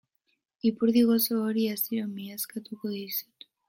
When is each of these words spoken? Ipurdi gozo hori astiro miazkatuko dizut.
Ipurdi 0.69 1.03
gozo 1.11 1.39
hori 1.43 1.69
astiro 1.77 2.09
miazkatuko 2.17 2.99
dizut. 3.01 3.53